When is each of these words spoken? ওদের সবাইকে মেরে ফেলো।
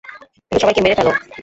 ওদের 0.51 0.61
সবাইকে 0.61 0.81
মেরে 0.83 0.97
ফেলো। 0.99 1.11